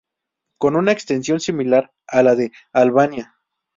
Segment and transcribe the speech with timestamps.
[0.57, 3.35] Con una extensión similar a la de Albania.